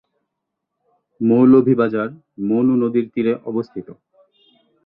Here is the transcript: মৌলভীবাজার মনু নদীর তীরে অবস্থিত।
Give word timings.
মৌলভীবাজার 1.21 2.09
মনু 2.47 2.73
নদীর 2.81 3.05
তীরে 3.13 3.33
অবস্থিত। 3.45 3.87